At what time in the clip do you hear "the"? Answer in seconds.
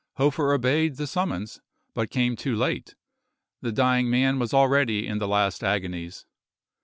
0.95-1.05, 3.61-3.71, 5.19-5.27